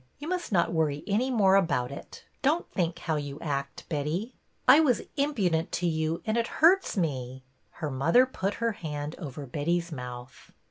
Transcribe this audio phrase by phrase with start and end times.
[0.17, 2.25] You must not worry any more about it.
[2.41, 4.33] Don't think how you act, Betty."
[4.67, 7.43] I was impudent to you and it hurts me
[7.81, 10.53] —"Her mother put her hand over Betty's mouth.